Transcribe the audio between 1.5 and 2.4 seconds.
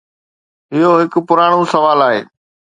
سوال آهي.